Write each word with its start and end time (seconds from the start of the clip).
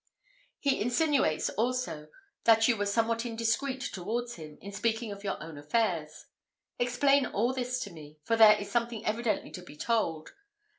He 0.57 0.81
insinuates, 0.81 1.51
also, 1.51 2.07
that 2.45 2.67
you 2.67 2.75
were 2.75 2.87
somewhat 2.87 3.23
indiscreet 3.23 3.81
towards 3.81 4.33
him, 4.33 4.57
in 4.59 4.71
speaking 4.71 5.11
of 5.11 5.23
your 5.23 5.37
own 5.43 5.59
affairs. 5.59 6.25
Explain 6.79 7.27
all 7.27 7.53
this 7.53 7.79
to 7.81 7.91
me, 7.91 8.17
for 8.23 8.35
there 8.35 8.57
is 8.57 8.71
something 8.71 9.05
evidently 9.05 9.51
to 9.51 9.61
be 9.61 9.77
told. 9.77 10.31